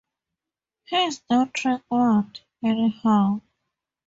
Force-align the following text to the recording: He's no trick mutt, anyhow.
He's 0.85 1.21
no 1.29 1.45
trick 1.45 1.83
mutt, 1.91 2.41
anyhow. 2.63 3.41